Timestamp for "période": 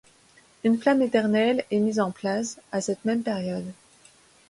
3.21-3.71